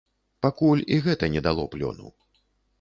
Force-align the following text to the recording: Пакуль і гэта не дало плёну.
Пакуль 0.45 0.81
і 0.97 0.99
гэта 1.09 1.31
не 1.37 1.45
дало 1.51 1.69
плёну. 1.77 2.07